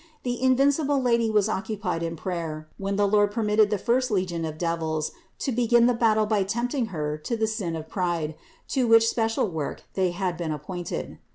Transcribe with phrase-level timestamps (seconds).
[0.23, 4.57] The invincible Lady was occupied in prayer, when the Lord permitted the first legion of
[4.57, 8.33] devils to begin the battle by tempting Her to the sin of pride,
[8.69, 11.19] to which special work they had been appointed.